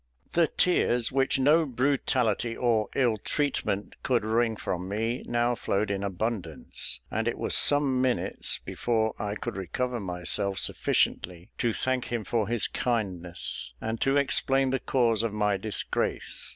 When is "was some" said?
7.37-8.01